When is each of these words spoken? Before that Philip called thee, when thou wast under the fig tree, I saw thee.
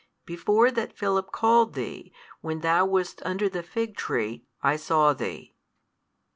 Before 0.25 0.71
that 0.71 0.97
Philip 0.97 1.31
called 1.31 1.75
thee, 1.75 2.11
when 2.39 2.61
thou 2.61 2.85
wast 2.87 3.21
under 3.23 3.47
the 3.47 3.61
fig 3.61 3.95
tree, 3.95 4.47
I 4.63 4.75
saw 4.75 5.13
thee. 5.13 5.53